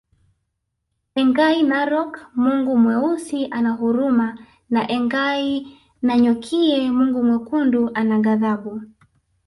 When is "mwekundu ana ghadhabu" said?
7.23-8.81